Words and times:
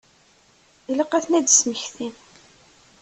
Ilaq 0.91 1.11
ad 1.13 1.23
ten-id-tesmektim. 1.25 2.13